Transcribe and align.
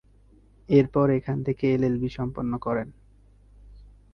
এরপর 0.69 1.07
এখান 1.09 1.37
থেকেই 1.43 1.73
এলএলবি 1.73 2.09
সম্পন্ন 2.09 2.51
করেন। 2.57 2.87